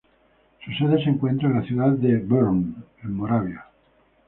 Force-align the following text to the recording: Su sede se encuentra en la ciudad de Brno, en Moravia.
Su 0.65 0.71
sede 0.77 1.03
se 1.03 1.11
encuentra 1.11 1.47
en 1.47 1.59
la 1.59 1.61
ciudad 1.61 1.91
de 1.91 2.17
Brno, 2.17 2.73
en 3.03 3.13
Moravia. 3.15 3.65